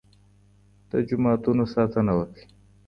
[0.89, 2.43] د جوماتونو ساتنه وکړئ.